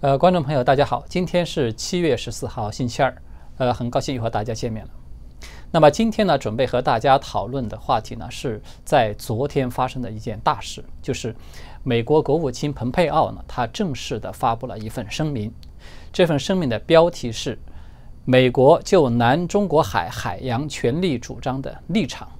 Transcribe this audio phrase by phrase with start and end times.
[0.00, 3.12] 呃，观众朋友，大家好，今天是七月十四号，星期二，
[3.56, 4.90] 呃，很高兴又和大家见面了。
[5.72, 11.34] 那么今天呢，准备和大家讨论的话题呢，是在昨天发生的一件大事，就是
[11.82, 15.52] 美国国务卿蓬佩奥呢，他正式的发布了一份声明。
[16.12, 17.58] 这份声明的标题是
[18.24, 22.30] “美国就南中国海海洋权利主张的立场”。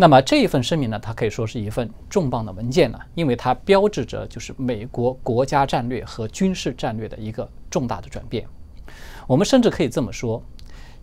[0.00, 8.46] 那么这一份声明呢，它可以说是一份重磅的文件了，因为它标志着就是美国国家战略和军事战略的一个重大的转变。
[9.26, 10.42] 我们甚至可以这么说，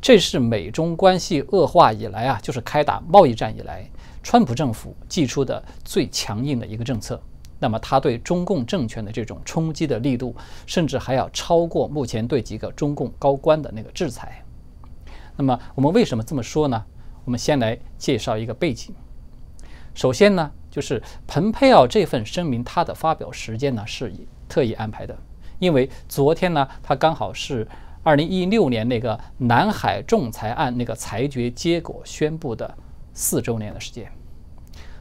[0.02, 3.88] 这是美中关系恶化以来啊，就是开打贸易战以来，
[4.24, 7.22] 川普政府寄出的最强硬的一个政策。
[7.60, 14.44] 那么他对中共政权的这种冲击的力度，甚至还要超过目前对几个中共高官的那个制裁。
[15.36, 16.84] 那么我们为什么这么说呢？
[17.28, 18.96] 我们先来介绍一个背景。
[19.94, 24.14] 首先呢，就是蓬佩奥这份声明，它的发表时间呢是
[24.48, 25.14] 特意安排的，
[25.60, 27.68] 因为昨天呢，他刚好是
[28.02, 32.78] 二零一六年那个南海仲裁案那个裁决结果宣布的
[33.14, 34.10] 四周年的时间。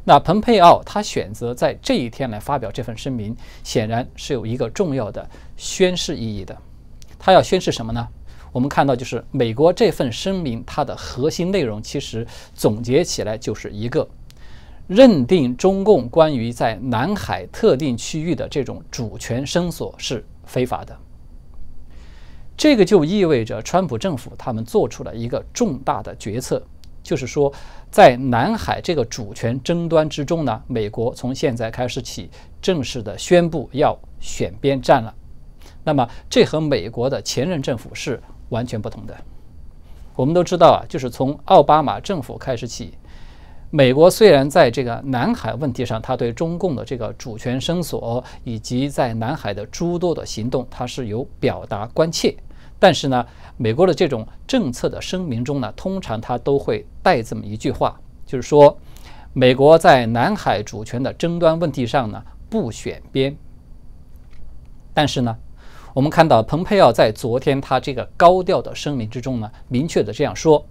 [0.02, 5.24] 那蓬佩奥他选择在这一天来发表这份声明，显然是有一个重要的
[5.56, 6.56] 宣誓意义的。
[7.20, 8.08] 他要宣誓什么呢？
[8.56, 14.08] 我们看到，就是美国这份声明，它的核心内容其实总结起来就是一个
[14.86, 20.96] 认定中共关于在南海特定区域的这种主权声索是非法的。
[22.56, 26.62] 这个就意味着川普政府他们做出了一个重大的决策，
[27.02, 27.52] 就是说，
[27.90, 32.30] 在南海这个主权争端之中呢，美国从现在开始起
[32.62, 35.14] 正式的宣布要选边站了。
[35.84, 38.18] 那么，这和美国的前任政府是。
[38.48, 39.16] 完全不同的。
[40.14, 42.94] 我们都知道啊，就是从奥巴马政府开始起，
[43.68, 52.34] 美国虽然在这个南海问题上，它对中共的这个主权声索以及在南海的诸多的行动，它是有表达关切，
[52.78, 53.26] 但是呢，
[53.58, 58.78] 美国的这种政策的声明中呢，通常它都会带这么一句话，就是说，
[59.34, 63.36] 美国在南海主权的争端问题上呢，不选边。
[64.94, 65.36] 但是呢。
[65.96, 70.62] 我们看到，蓬佩奥在昨天他这个高调的声明之中呢，明确的这样说：，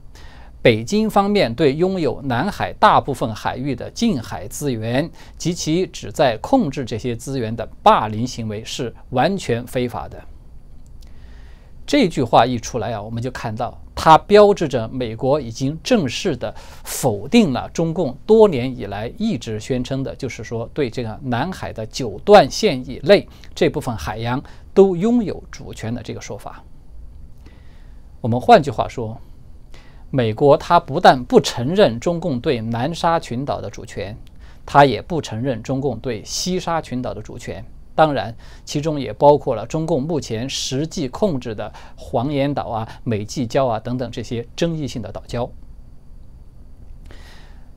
[0.61, 10.23] 北京方面对拥有南海大部分海域的近海资源及其旨在控制这些资源的霸凌行为是完全非法的。
[11.87, 16.53] 这句话一出来啊，我们就看到，它标志着美国已经正式的
[16.83, 24.39] 否定了中共多年以来一直宣称的，就是说对这个南海的九段线以内这部分海洋。
[24.75, 26.61] 都拥有主权的这个说法，
[28.19, 29.17] 我们换句话说，
[30.11, 34.15] 美国它不但不承认中共对南沙群岛的主权，
[34.65, 37.63] 它也不承认中共对西沙群岛的主权。
[37.95, 45.49] 当然，其中也包括了中共目前实际控制的黄岩岛啊、美济礁啊等等这些争议性的岛礁。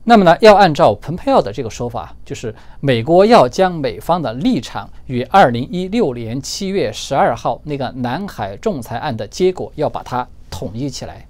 [0.09, 11.27] 那么呢，要按照蓬佩奥的这个说法，就是美国要将美方的立场与二零一六年七月十二号那个南海仲裁案的结果要把它统一起来，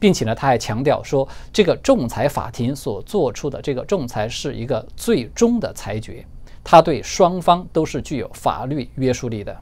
[0.00, 6.26] 并且呢，他还强调说，这个仲裁法庭所做出的这个仲裁是一个最终的裁决，
[6.64, 9.56] 它对双方都是具有法律约束力的。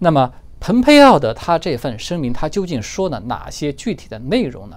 [0.00, 4.76] 那么，蓬佩奥的他这份声明，他究竟说了哪些具体的内容呢？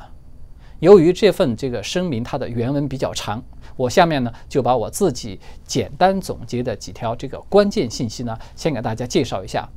[0.86, 3.44] 由于这份这个声明它的原文比较长，
[3.76, 9.68] 我下面呢就把我自己简单总结的几条这个关键信息呢，先给大家介绍一下。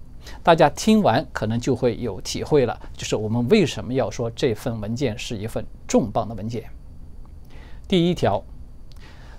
[0.42, 6.62] 大家听完可能就会有体会了，就是我们为什么要说这份文件是一份重磅的文件。
[7.88, 8.44] 第一条，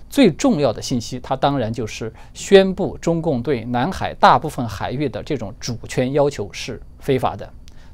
[0.08, 7.48] 最重要的信息，它当然就是宣布中共对南海大部分海域的这种主权要求是非法的。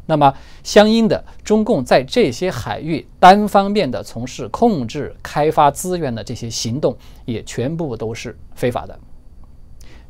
[0.06, 8.96] 那么，相应的，中共在这些海域单方面的从事控制、开发资源的这些行动，也全部都是非法的。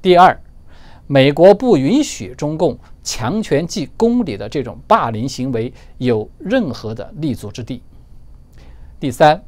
[0.03, 0.39] 第二，
[1.07, 7.83] 美国不允许中共强权即公理的这种霸凌行为有任何的立足之地。
[9.01, 9.43] 第三，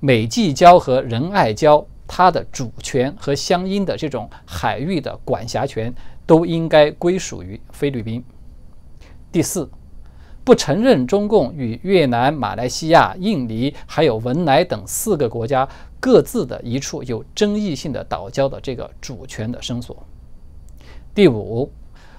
[0.00, 5.94] 美济礁和仁爱礁，它的主权和相应的这种海域的管辖权，
[6.26, 8.24] 都应该归属于菲律宾。
[9.32, 9.68] 第四，
[10.42, 15.68] 不承认中共与越南、马来西亚、印尼还有文莱等四个国家
[16.00, 19.96] 各自的一处有争议性的岛礁的这个主权的声索。
[21.14, 21.70] 第五，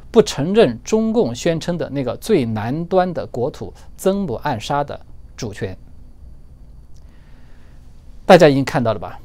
[0.09, 4.99] 不承认中共宣称的那个最南端的国土曾母暗沙的
[5.35, 5.77] 主权。
[8.25, 9.19] 大家已经看到了吧？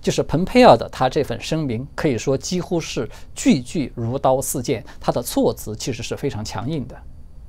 [0.00, 6.96] 就是蓬佩奥的他这份声明，可以说几乎是句句如刀似剑，他的措辞其实是非常强硬的。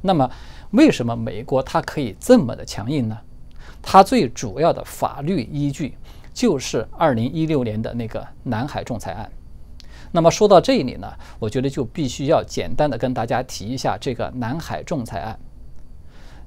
[0.01, 0.29] 那么，
[0.71, 3.17] 为什么美国它可以这么的强硬呢？
[3.81, 5.95] 它最主要的法律依据
[6.33, 9.31] 就是2016年的那个南海仲裁案。
[10.11, 11.07] 那么说到这里呢，
[11.39, 15.39] 我觉得就必须要简单的跟大家提一下这个南海仲裁案。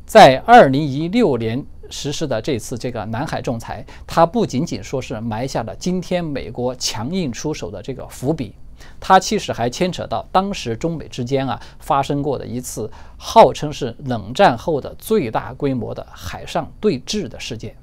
[0.04, 8.54] 在2016年实施的这次这个南海仲裁，它不仅仅说是埋下了今天美国强硬出手的这个伏笔，
[8.98, 17.76] 它其实还牵扯到当时中美之间啊发生过的一次号称是冷战后的最大规模的海上对峙的事件。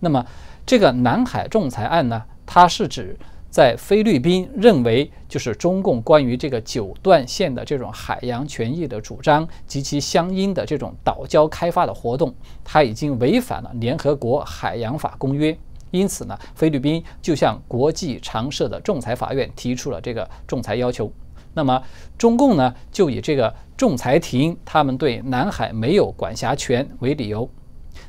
[0.00, 0.24] 那么
[0.64, 3.18] 这个南海仲裁案呢，它是指。
[3.50, 15.56] 在菲律宾认为，就是中共关于这个九段线的这种海洋权益的主张及其相应的这种岛礁开发的活动，它已经违反了联合国海洋法公约。
[15.90, 21.10] 因此呢，菲律宾就向国际常设的仲裁法院提出了这个仲裁要求。
[21.54, 21.82] 那么，
[22.18, 27.48] 中共呢就以这个仲裁庭他们对南海没有管辖权为理由，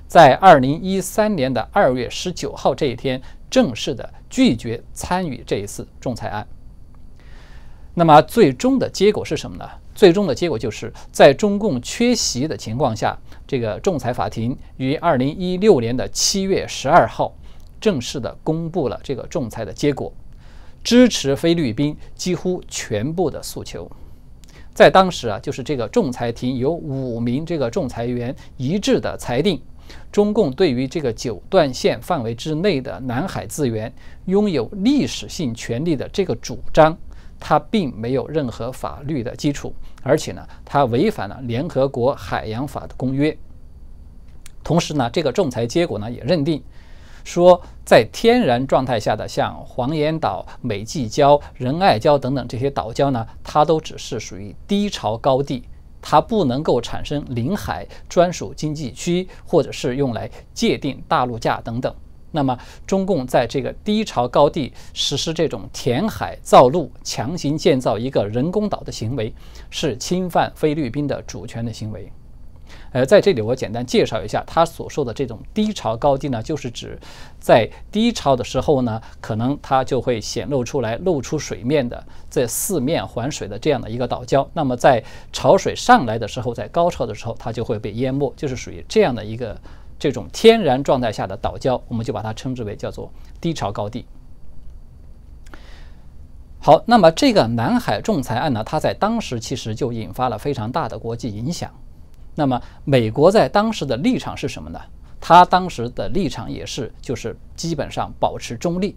[0.07, 3.21] 在二零一三年的二月十九号这一天。
[3.49, 6.45] 正式的拒绝参与这一次仲裁案。
[7.93, 9.65] 那么最终的结果是什么呢？
[9.95, 13.17] 最终的结果就是在中共缺席的情况下，
[13.47, 17.33] 这个仲裁法庭于二零一六年的七月十二号
[17.79, 20.11] 正式的公布了这个仲裁的结果，
[20.83, 23.89] 支持菲律宾几乎全部的诉求。
[24.73, 29.61] 在当时啊，就是这个仲裁庭有五名这个仲裁员一致的裁定。
[30.11, 33.93] 中共对于这个九段线范围之内的南海资源
[34.25, 36.97] 拥有历史性权利的这个主张，
[37.39, 39.73] 它并没有任何法律的基础，
[40.03, 43.37] 而且呢，它违反了联合国海洋法的公约。
[44.63, 46.61] 同时呢，这个仲裁结果呢也认定，
[47.23, 55.63] 说在天然状态下的像黄岩岛、美济礁、仁爱礁等等这些岛礁呢，它都只是属于低潮高地。
[56.09, 61.93] 它不能够产生领海专属经济区，或者是用来界定大陆架等等。
[62.31, 69.33] 那么，中共在这个低潮高地实施这种填海造陆、强行建造一个人工岛的行为，
[69.69, 72.09] 是侵犯菲律宾的主权的行为。
[72.91, 76.97] 呃，在这里我简单介绍一下，他所说的这种低潮高地呢，就是指
[77.39, 84.47] 在低潮的时候呢，可能它就会显露出来、露出水面的这四面环水的这样的一个岛礁。
[84.53, 89.59] 那么在潮水上来的时候，在高潮的时候，它就会被淹没，就是属于这样的一个
[89.99, 94.05] 这种天然状态下的岛礁，我们就把它称之为叫做低潮高地。
[96.59, 101.71] 好，那么这个南海仲裁案呢，它在当时其实就引发了非常大的国际影响。
[102.39, 104.79] 那么，美国在当时的立场是什么呢？
[105.19, 108.95] 他当时的立场也是，就是基本上保持中立。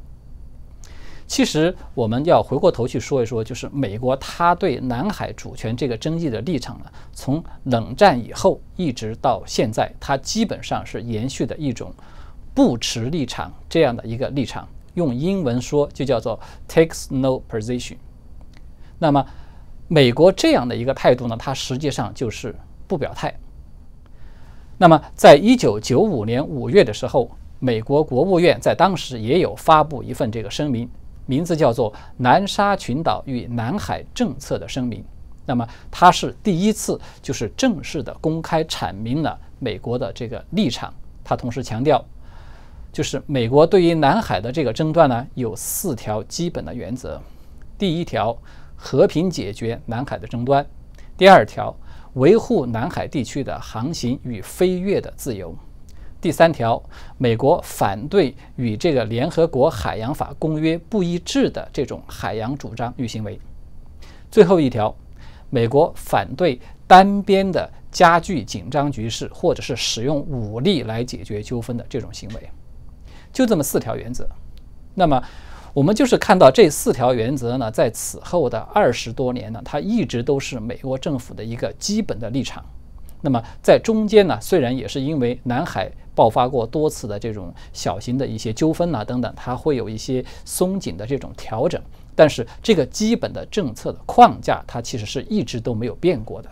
[1.26, 6.84] 其实，我们要回过头去说一说，就是美国他对南海主权这个争议的立场呢，
[7.14, 11.90] 从冷战以后一直到现在，它基本上是延续的一种
[12.54, 14.68] 不持立场这样的一个立场。
[14.92, 16.38] 用英文说，就叫做
[16.68, 17.96] takes no position。
[18.98, 19.24] 那么，
[19.88, 22.54] 美国这样的一个态度呢，它实际上就是。
[22.90, 23.32] 不表态。
[24.76, 30.90] 那么，在一九九五年五月的时候，美国国务院在当时也有发布一份这个声明，
[31.24, 35.00] 名字叫做《南沙群岛与南海政策的声明》。
[35.46, 40.92] 那么，它是第一次就是正式的公开阐明了美国的这个立场。
[41.22, 42.04] 它同时强调，
[42.90, 47.20] 就是美国对于南海的这个争端呢，有四条基本的原则：
[47.78, 48.36] 第一条，
[48.74, 50.64] 和平解决南海的争端；
[51.16, 51.72] 第二条。
[52.14, 55.54] 维护南海地区的航行与飞越的自由。
[56.20, 56.82] 第三条，
[57.16, 63.40] 美国反对与这个联合国海洋法公约不一致的这种海洋主张与行为。
[64.30, 64.94] 最后一条，
[65.48, 72.50] 美国反对单边的加剧紧张局势或者是使用武力来解决纠纷的这种行为。
[73.32, 74.28] 就这么四条原则。
[74.94, 75.22] 那么。
[75.72, 82.64] 我们就是看到这四条原则呢，在此后的二十多年呢，它一直都是美国政府的一个基本的立场。
[83.22, 91.80] 那么在中间呢，虽然也是因为南海爆发过多次的这种小型的一些纠纷呐等等，它会有一些松紧的这种调整，
[92.16, 96.50] 但是这个基本的政策的框架，它其实是一直都没有变过的。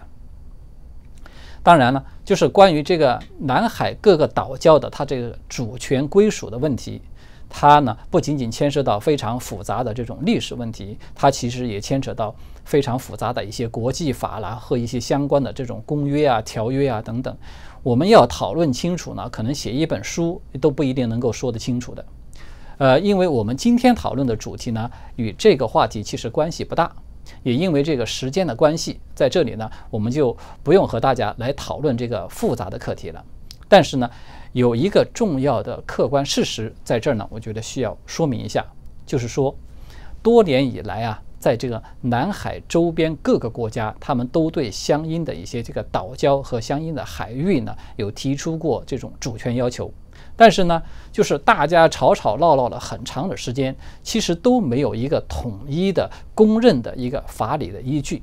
[1.62, 7.00] 当然了，就是关于这个南海各个岛礁的它这个主权归属的问题。
[7.48, 17.36] 它呢不仅仅牵涉到非常复杂的这种历史问题，它其实也牵扯到非常复杂的一些国际法啦和一些相关的这种公约啊、条约啊等等。
[17.82, 22.04] 我们要讨论清楚呢，可能写一本书都不一定能够说得清楚的。
[22.76, 26.92] 呃，因为我们今天讨论的主题呢，与这个话题其实关系不大，
[27.42, 33.24] 也因为这个时间的关系，在这里呢，我们就不用和大家来讨论这个复杂的课题了。
[33.68, 34.10] 但是呢，
[34.58, 38.66] 有一个重要的客观事实在这儿呢，我觉得需要说明一下，
[39.06, 39.54] 就是说，
[40.20, 41.22] 多年以来啊。
[41.38, 49.88] 在这个南海周边各个国家，他们都对相应的一些这个岛礁和相应的海域呢，有提出过这种主权要求。
[50.34, 53.72] 但是呢，就是大家吵吵闹闹了很长的时间，
[54.02, 58.20] 其实都没有一个统一的、公认的一个法理的依据。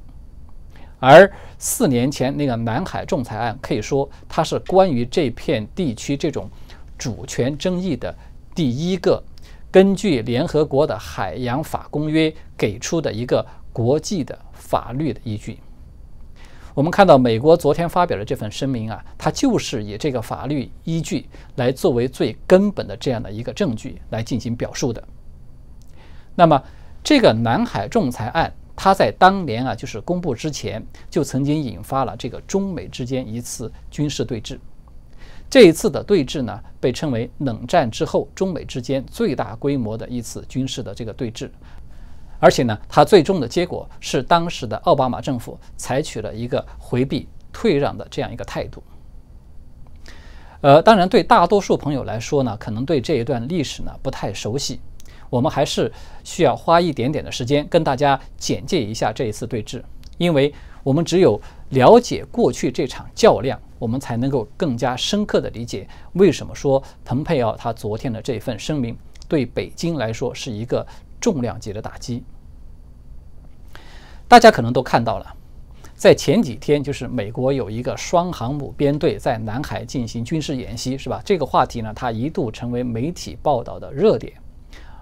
[1.07, 6.49] 而四年前那个南海仲裁案，可以说它是关于这片地区这种
[6.97, 8.15] 主权争议的
[8.55, 9.21] 第一个。
[9.71, 15.59] 根据联合国的海洋法公约给出的一个国际的法律的依据，
[16.73, 25.03] 我们看到美国昨天发表的这份声明啊，它就是以这个法律依据来作为最根本的这样的一个证据来进行表述的。
[26.35, 26.63] 那么，
[27.03, 34.59] 这个南海仲裁案，他在当年啊，就是公布之前，就曾经引发了这个中美之间一次军事对峙。
[35.49, 41.49] 这一次的对峙呢，被称为冷战之后中美之间最大规模的一次军事的这个对峙，
[42.39, 48.83] 而且呢，它最终的结果是当时的奥巴马政府采取了一个回避、退让的这样一个态度。
[50.61, 54.81] 呃，当然，对大多数朋友来说呢，可能对这一段历史呢不太熟悉，
[55.29, 55.91] 我们还是
[56.23, 59.81] 需要花一点点的时间跟大家简介一下这一次对峙，
[60.17, 60.53] 因为
[60.83, 61.39] 我们只有
[61.69, 63.59] 了解过去这场较量。
[63.77, 70.87] 我们才能够更加深刻地理解为什么说蓬佩奥他昨天的这份声明对北京来说是一个
[71.19, 72.23] 重量级的打击。
[74.29, 75.35] 大家可能都看到了，
[75.93, 81.21] 在前几天，就是美国有一个双航母编队在南海进行军事演习，是吧？
[81.25, 84.33] 这个话题呢，它一度成为媒体报道的热点，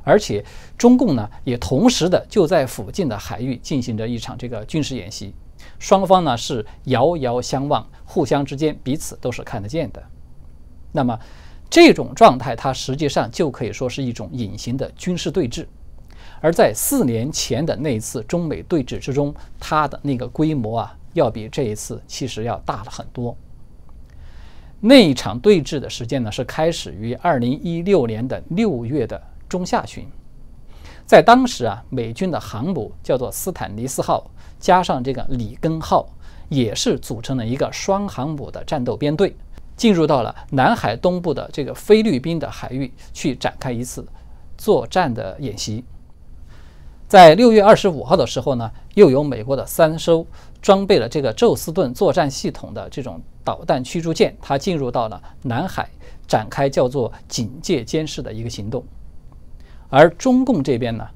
[0.04, 0.44] 而且
[0.78, 5.34] 中共呢也同时的就在附近的海域进行着一场这个军事演习。
[5.80, 10.04] 双方呢是遥遥相望，互相之间彼此都是看得见的。
[10.92, 11.18] 那么
[11.70, 15.66] 这种状态，它实际上就可以说是一种隐形的军事对峙。
[16.40, 23.36] 而在四年前的那一次中美对峙之中，它的那个规模啊，要比这一次其实要大了很多。
[24.82, 29.22] 那一场对峙的时间呢，是开始于二零一六年的六月的
[29.54, 30.04] 中下旬。
[31.06, 34.32] 在当时啊，美军的航母叫做斯坦尼斯号。
[34.60, 36.08] 加上这个里根号，
[36.48, 39.36] 也是组成了一个双航母的战斗编队，
[39.76, 44.08] 进入到了南海东部的这个菲律宾的海域，去展开一次
[44.58, 45.84] 作战的演习。
[47.10, 50.26] 在六月二十五号的时候呢，又有美国的三艘
[50.62, 55.90] 装备了这个宙斯盾作战系统的这种导弹驱逐舰，它进入到了南海，
[56.26, 58.82] 展开叫做警戒监视的一个行动。
[59.96, 61.08] 而中共这边呢？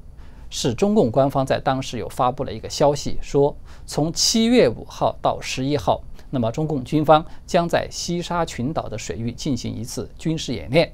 [0.50, 3.54] 是中共官方在当时有发布了一个消息，说
[3.84, 10.92] 从七月五号到十一号，那么中共军方将在西沙群岛的水域进行一次军事演练。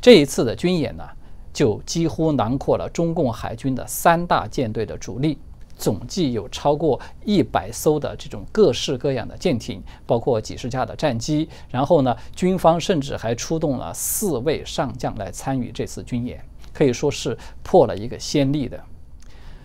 [0.00, 1.04] 这一次的军演呢，
[1.52, 5.36] 就几乎囊括了中共海军的三大舰队的主力，
[5.76, 11.46] 总计有超过一百艘的这种各式各样的舰艇，包括几十架的战机。
[11.68, 16.42] 然后呢，军方甚至还出动了四位上将来参与这次军演。
[16.80, 18.82] 可以说是破了一个先例的，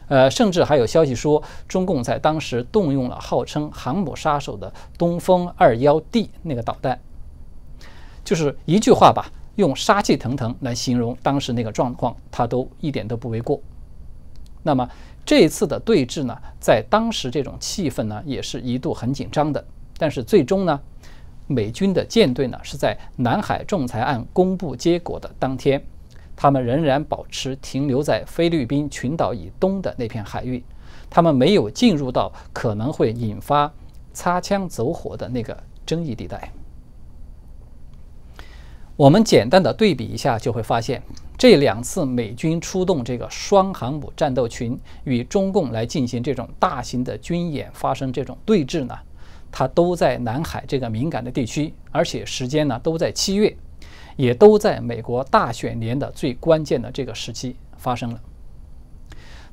[0.09, 6.99] 呃，甚至还有消息说，中共在当时动用了号称航母杀手的东风二幺 D 那个导弹，
[8.25, 13.61] 就是一句话吧，用杀气腾腾来形容当时那个状况，他都一点都不为过。
[14.61, 14.89] 那么
[15.25, 19.65] 这一次的对峙呢，在当时这种气氛呢，也是一度很紧张的。
[19.97, 20.77] 但是最终呢，
[21.47, 25.81] 美军的舰队呢，是在南海仲裁案公布结果的当天。
[26.35, 30.63] 他们仍然保持停留在菲律宾群岛以东的那片海域，
[31.09, 33.71] 他们没有进入到可能会引发
[34.13, 36.51] 擦枪走火的那个争议地带。
[38.97, 41.03] 我们简单的对比一下，就会发现
[41.37, 48.97] 这两次美军出动这个双航母战斗群与中共来进行这种大型的军演发生这种对峙呢，
[49.51, 53.53] 它都在南海这个敏感的地区，而且时间呢都在七月。
[54.15, 58.19] 也都在美国大选年的最关键的这个时期发生了。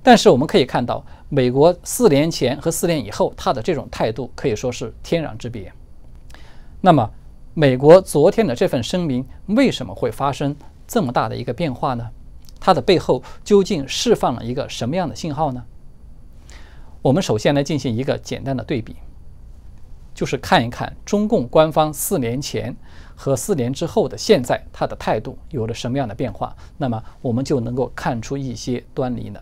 [0.03, 5.73] 但是我们可以看到，美国四年前和四年以后，它的这种态度可以说是天壤之别。
[6.81, 7.09] 那么，
[7.55, 12.11] 美国昨天的这份声明为什么会发生这么大的一个变化呢？
[12.59, 15.65] 它的背后究竟释放了一个什么样的信号呢？
[17.01, 18.97] 我们首先来进行一个简单的对比。
[20.15, 22.77] 就是看一看中共官方四年前
[23.23, 29.41] 和四年之后的现在，他的态度有了什么样的变化，那么我们就能够看出一些端倪了。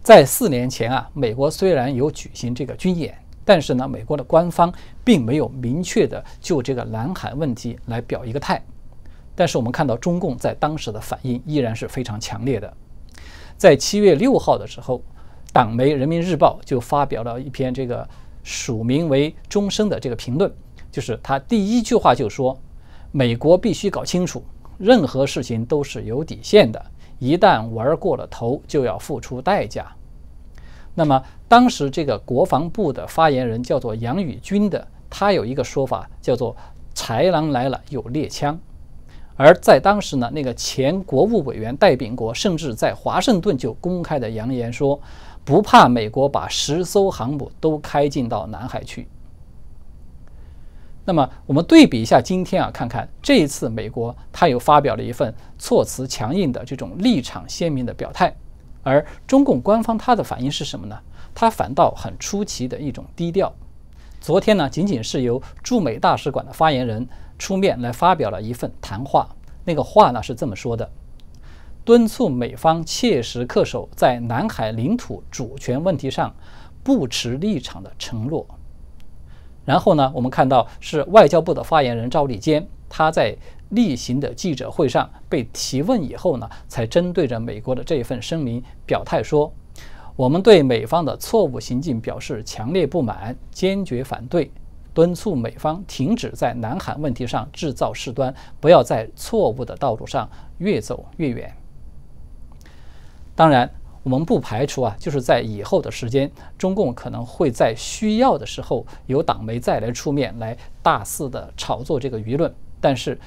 [0.00, 4.72] 在四年前啊，美国虽然有举行这个军演，但是呢，美国的官方
[5.02, 8.64] 并没有明确的就这个南海问题来表一个态。
[9.34, 12.72] 但是我们看到中共在当时的反应依然是非常强烈的。
[13.56, 15.02] 在七月六号的时候，
[15.52, 18.08] 党媒《人民日报》就发表了一篇这个
[18.44, 20.48] 署名为“钟声”的这个评论，
[20.90, 22.58] 就是他第一句话就说
[23.12, 24.42] ：“美国必须搞清楚，
[24.78, 26.84] 任何事情都是有底线的，
[27.18, 29.86] 一旦玩过了头，就要付出代价。”
[30.94, 36.56] 那么，当时这个国防部的发言人叫做杨宇军的，他有一个说法叫做
[36.92, 38.58] “豺狼来了有猎枪”，
[39.36, 45.00] 而在当时呢，那个前国务委员戴秉国甚至在华盛顿就公开的扬言说，
[45.44, 49.06] 不怕美国把十艘航母都开进到南海去。
[51.08, 58.30] 那么，我们对比一下今天啊，看看这一次美国他又发表了一份措辞强硬的这种立场鲜明的表态。
[58.82, 60.98] 而中共官方他的反应是什么呢？
[61.34, 63.50] 他反倒很出奇的一种低调。
[64.20, 69.26] 昨天呢，仅仅是由驻美大使馆的发言人出面来发表了一份谈话。
[69.64, 70.90] 那个话呢是这么说的：
[71.86, 76.34] 敦促美方切实恪守在南海领土主权问题上
[76.82, 78.46] 不持立场的承诺。
[79.68, 83.36] 然后呢，我们看到是外交部的发言人赵立坚，他在。
[83.72, 89.52] 例行的记者会上被提问以后呢，才针对着美国的这一份声明表态说
[90.16, 94.50] ：“我们对美方的错误行径表示强烈不满，坚决反对，
[94.94, 101.54] 敦促美方停止在南海问题上制造事端，不要在错误的道路上越走越远。”
[103.36, 103.70] 当然，
[104.02, 113.18] 我们不排除啊，就是在以后的时间，中共可能会在需要的时候由党媒再来出面来大肆的炒作这个舆论，但是。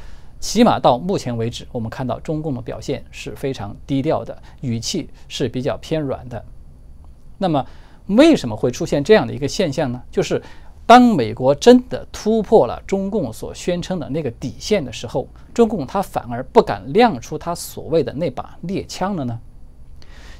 [0.43, 6.43] 起码到目前为止，我们看到中共的表现是非常低调的，语气是比较偏软的。
[7.37, 7.63] 那么，
[8.07, 10.01] 为什么会出现这样的一个现象呢？
[10.09, 10.41] 就是
[10.83, 19.39] 当美国真的突破了中共所宣称的那个底线的时候，中共他反而不敢亮出他所谓的那把猎枪了呢？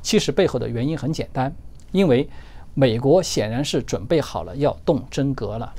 [0.01, 1.53] 其实背后的原因很简单，
[1.91, 2.27] 因为
[2.73, 5.73] 美国显然是准备好了要动真格了。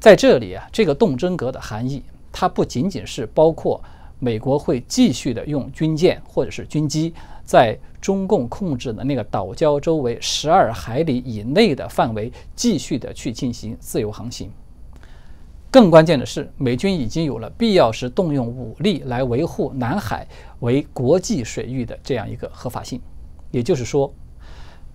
[0.00, 2.02] 在这里啊，这个动真格的含义。
[2.30, 3.82] 它不仅仅是包括
[4.20, 7.12] 美国会继续的用军舰或者是军机
[7.44, 14.52] 在中共控制的那个岛礁周围十二海里以内的范围继续的去进行自由航行。
[15.70, 20.26] 更关键的是，美军已经有了必要时动用武力来维护南海
[20.60, 23.00] 为国际水域的这样一个合法性。
[23.50, 24.12] 也就是说，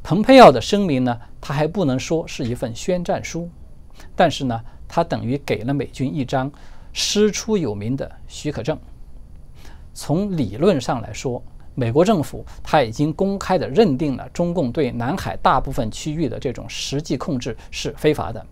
[0.01, 3.49] 蓬佩奥的声明呢，他还不能说是一份宣战书，
[4.15, 6.51] 但是呢，他等于给了美军一张。
[6.95, 8.77] 师出有名的许可证。
[9.95, 18.45] 从理论上来说，美国政府他已经公开的认定了中共对南海大部分区域的这种实际控制是非法的。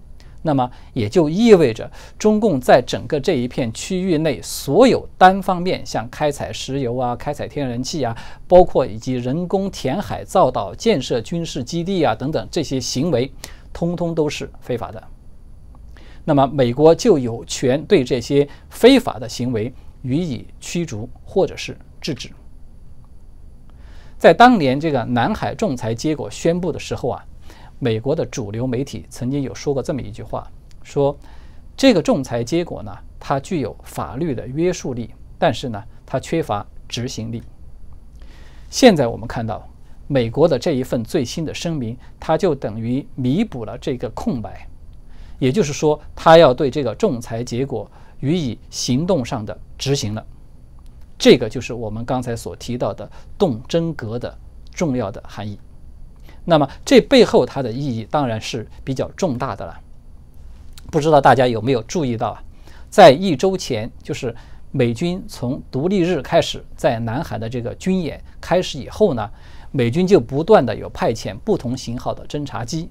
[0.43, 13.31] 那么也就意味着，中共在整个这一片区域内所有单方面像开采石油啊、开采天然气啊，包括以及人工填海造岛、建设军事基地啊等等这些行为，
[13.71, 15.03] 通通都是非法的。
[16.23, 19.73] 那么，美国就有权对这些非法的行为
[20.03, 22.29] 予以驱逐或者是制止。
[24.17, 27.25] 在当年这个南海仲裁结果宣布的时候啊，
[27.83, 30.47] 美国的主流媒体曾经有说过这么一句话：
[30.83, 31.17] 说
[31.75, 37.41] 这个仲裁结果呢，它具有法律的约束力，但是呢，它缺乏执行力。
[38.69, 39.67] 现在我们看到，
[40.05, 44.67] 美国的这一份最新的声明，它就等于弥补了这个空白。
[45.39, 47.89] 也就是说，他要对这个仲裁结果
[48.19, 50.23] 予以行动上的执行了，
[51.17, 54.37] 这个就是我们刚才所提到的动真格的
[54.71, 55.59] 重要的含义。
[56.45, 59.79] 那么，这背后它的意义当然是比较重大的了。
[60.91, 62.43] 不知道大家有没有注意到啊？
[62.89, 64.35] 在一周前，就是
[64.71, 69.29] 美军从独立日开始在南海的这个军演开始以后呢，
[69.71, 72.89] 美军就不断的有派遣不同型号的侦察机，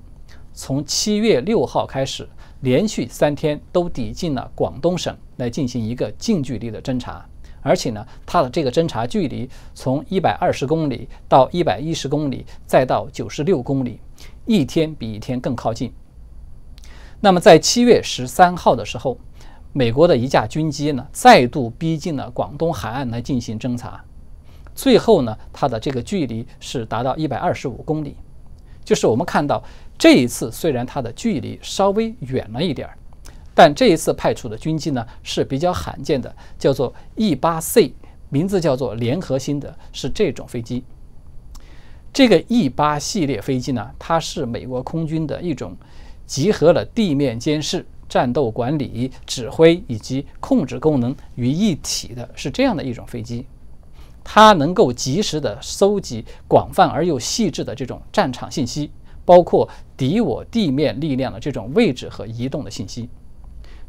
[0.52, 2.28] 从七月六号开始。
[2.62, 7.26] 连续三天都抵近了广东省来进行一个近距离的侦察，
[7.62, 14.01] 而且呢，它的这个侦查距离从一百二十公里到一百一十公里，再到九十六公里，
[14.46, 15.92] 一天比一天更靠近。
[17.20, 19.18] 那么在七月十三号的时候，
[19.73, 24.03] 美国的一架军机呢再度逼近了广东海岸来进行侦查，
[24.75, 28.16] 最后呢，它的这个距离是达到一百二十五公里。
[28.83, 29.62] 就是我们看到
[29.99, 32.96] 这一次虽然它的距离稍微远了一点儿，
[33.54, 37.92] 但这一次派出的军机呢是比较罕见的，叫做 E-8C，
[38.28, 40.84] 名字叫做联合星的，是这种飞机。
[42.12, 45.76] 这个 E-8 系列飞机呢，它是美国空军的一种
[46.26, 53.46] 集合了地面监视、战斗管理、指挥以及控制功能于一体的，是这样的一种飞机。
[54.22, 58.90] 它能够及时的搜集广泛而又细致的这种战场信息，
[59.24, 63.08] 包括敌我地面力量的这种位置和移动的信息，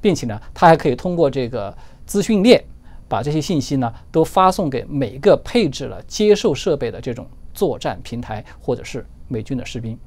[0.02, 1.74] 并且呢，它还可以通过这个
[2.06, 2.62] 资讯链，
[3.08, 7.26] 把这些信息呢都发送给每个配置了接受设备的这种。
[7.54, 10.00] 作战平台，或者是美军的士兵，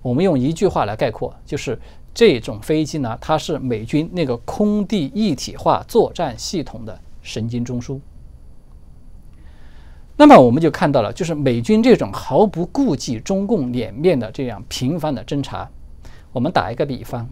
[0.00, 1.78] 我们用一句话来概括，就是
[2.14, 8.00] 这种飞机呢，它是美军那个空地一体化作战系统的神经中枢。
[10.16, 15.68] 那么我们就看到了，就是美军这种毫不顾忌中共脸面的这样频繁的侦查。
[16.32, 17.28] 我们打一个比方，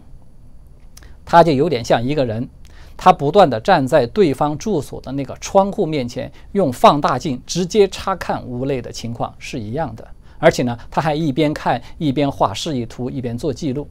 [1.33, 2.47] 他就有点像一个人。
[2.95, 10.07] 他不断地站在对方住所的那个窗户面前，用放大镜直接查看屋内的情况是一样的。
[10.37, 13.87] 而且呢，他还一边看一边画示意图，一边做记录。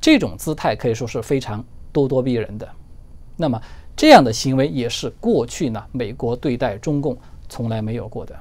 [0.00, 2.68] 这种姿态可以说是非常咄咄逼人的。
[3.36, 3.62] 那么，
[3.94, 7.16] 这样的行为也是过去呢美国对待中共
[7.48, 8.36] 从来没有过的。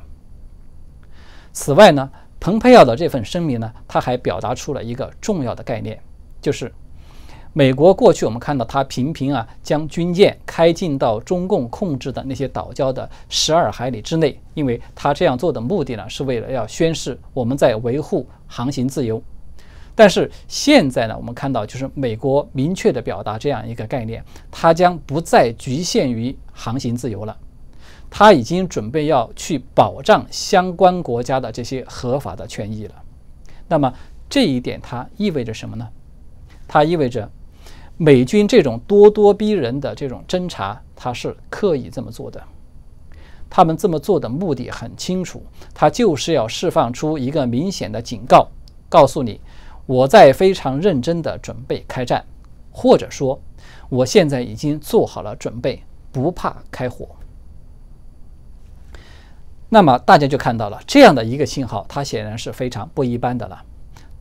[1.53, 6.01] 此外呢，蓬佩奥的这份声明呢，他还表达出了一个重要的概念，
[6.41, 6.73] 就是。
[7.53, 19.21] 美国过去我们看到，它频频啊将军舰开进到中共控制的那些岛礁的十二海里之内，因为它这样做的目的呢，是为了要宣示我们在维护航行自由。
[19.93, 27.37] 但是现在呢，我们看到就是美国明确的表达这样一个概念，它将不再局限于航行自由了，
[28.09, 32.95] 它已经准备要去保障相关国家的这些合法的权益了。
[33.67, 33.93] 那么
[34.29, 35.85] 这一点它意味着什么呢？
[36.65, 37.29] 它意味着。
[38.03, 42.43] 美军这种咄咄逼人的这种侦查，他是刻意这么做的。
[43.47, 48.47] 他们这么做的目的很清楚，他就是要释放出一个明显的警告，
[48.89, 49.39] 告诉你
[49.85, 52.25] 我在非常认真的准备开战，
[52.71, 53.39] 或者说
[53.87, 57.07] 我现在已经做好了准备，不怕开火。
[59.69, 63.61] 那么大家就看到了这样的一个信号，它显然是非常不一般的了。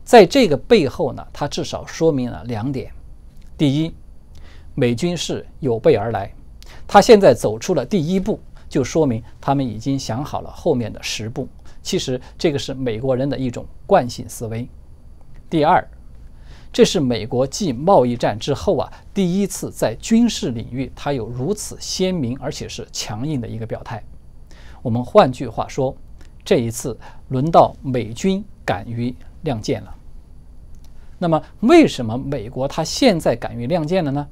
[0.03, 2.91] 在这个背后呢，它至少说明了两点。
[3.61, 3.93] 第一，
[4.73, 6.33] 美军是有备而来，
[6.87, 11.47] 他现在走出了第一步，就说明他们已经想好了后面的十步。
[11.83, 14.67] 其实这个是美国人的一种惯性思维。
[15.47, 15.87] 第二，
[16.73, 24.03] 这是美国继贸易战之后啊第一次在军事领域，它有如此鲜明而且是强硬的一个表态。
[24.81, 25.95] 我们换句话说，
[26.43, 26.97] 这一次
[27.27, 29.95] 轮到美军敢于亮剑了。
[31.21, 34.27] 那么，为什么美国他现在敢于亮剑了呢？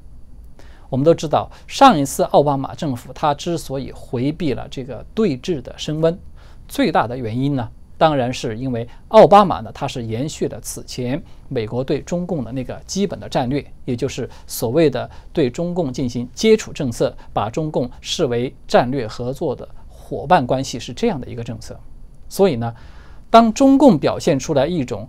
[0.88, 6.18] 我们都知道，上一次奥巴马政府它之所以回避了这个对峙的升温，
[6.66, 21.78] 最大的原因呢，当然是因为奥巴马呢，他是延续了此前美国对中共的那个基本的战略，也就是所谓的对中共进行接触政策，把中共视为战略合作的伙伴关系是这样的一个政策。
[22.28, 22.74] 所以呢，
[23.30, 25.08] 当中共表现出来一种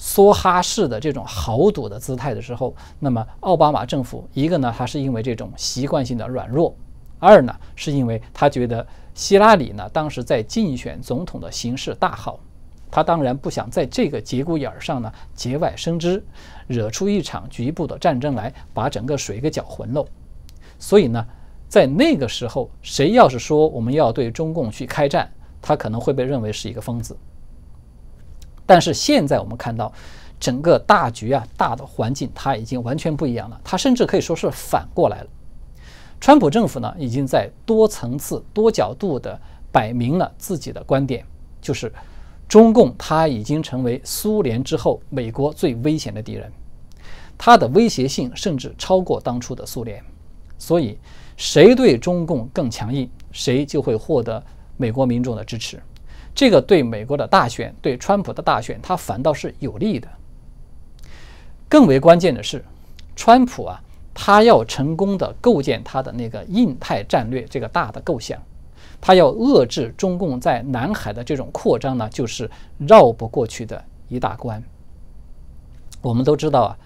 [0.00, 6.74] 梭哈式的这种豪赌的姿态的时候，那么奥巴马政府一个呢，他是因为这种习惯性的软弱；
[7.18, 12.40] 二呢，是因为他觉得希拉里呢当时在竞选总统的形势大好，
[12.90, 16.24] 他当然不想在这个节骨眼上呢节外生枝，
[16.66, 20.02] 惹出一场局部的战争来，把整个水给搅浑了。
[20.78, 21.22] 所以呢，
[21.68, 27.14] 在那个时候，谁要是说我们要对中共去开战，他可能会被认为是一个疯子。
[28.70, 29.92] 但是现在我们看到，
[30.38, 35.26] 整个大局啊，大的环境它已经完全不一样了，它甚至可以说是反过来了。
[36.20, 39.36] 川普政府呢，已经在多层次、多角度的
[39.72, 41.24] 摆明了自己的观点，
[41.60, 41.92] 就是
[42.46, 46.48] 中共它已经成为苏联之后美国最危险的敌人，
[47.36, 50.00] 它的威胁性甚至超过当初的苏联。
[50.58, 50.96] 所以，
[51.36, 54.40] 谁对中共更强硬，谁就会获得
[54.76, 55.82] 美国民众的支持。
[56.34, 60.08] 这个对美国的大选，对川普的大选，它反倒是有利的。
[61.68, 62.64] 更为关键的是，
[63.14, 63.80] 川普啊，
[64.14, 68.40] 他要成功的构建他的那个印太战略这个大的构想，
[69.00, 74.62] 他要遏制中共在南海的这种扩张呢，就是绕不过去的一大关。
[76.00, 76.78] 我们都知道啊，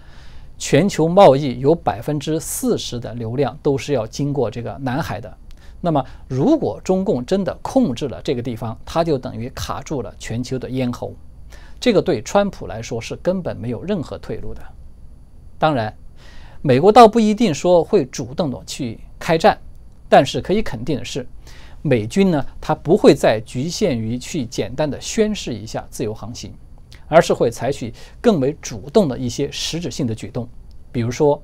[0.57, 5.37] 全球贸易有百分之四十的流量都是要经过这个南海的。
[5.85, 11.13] 那么，如果中共真的控制了这个地方，它就等于卡住了全球的咽喉。
[11.79, 14.63] 这个对川普来说是根本没有任何退路的。
[15.59, 15.95] 当然，
[16.63, 19.55] 美国倒不一定说会主动的去开战，
[20.09, 21.27] 但是可以肯定的是，
[21.83, 26.51] 美军呢，它不会再局限于去简单的宣示一下自由航行，
[27.07, 30.49] 而是会采取更为主动的一些实质性的举动，
[30.91, 31.39] 比如说，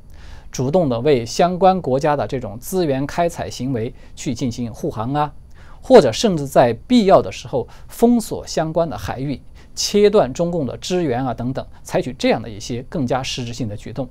[0.52, 5.34] 主动的为相关国家的这种资源开采行为去进行护航啊，
[5.82, 9.42] 或者甚至在必要的时候封锁相关的海域。
[9.74, 14.08] 切断中共的支援啊，等等，采取这样的一些更加实质性的举动。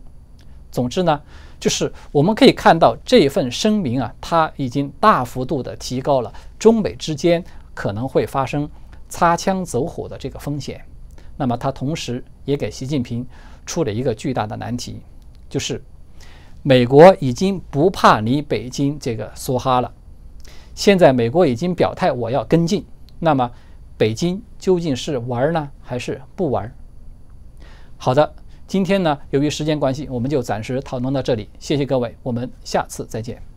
[0.73, 1.21] 总之呢，
[1.61, 8.69] 就是我们可以看到这份声明啊，它已经大幅度的提高了中美之间可能会发生
[9.11, 10.83] 擦枪走火的这个风险。
[11.37, 13.25] 那么，它同时也给习近平
[13.67, 15.03] 出了一个巨大的难题，
[15.51, 15.85] 就是
[16.63, 19.93] 美国已经不怕你北京这个梭哈了。
[20.75, 22.85] 现在美国已经表态，我要跟进。
[23.19, 23.51] 那么。
[24.01, 26.75] 北京究竟是玩呢，还是不玩？
[27.99, 28.35] 好的，
[28.67, 31.51] 今天呢，由于时间关系，我们就暂时讨论到这里。
[31.59, 33.50] 谢谢各位，我们下次再见。